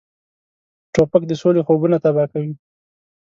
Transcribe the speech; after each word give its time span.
توپک 0.93 1.23
د 1.27 1.31
سولې 1.41 1.61
خوبونه 1.67 1.97
تباه 2.03 2.27
کوي. 2.33 2.53